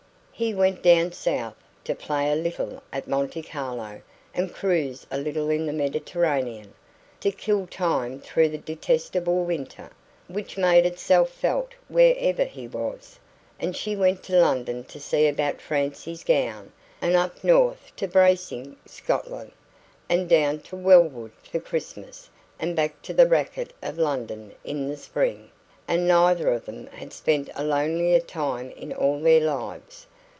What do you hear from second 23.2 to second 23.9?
racket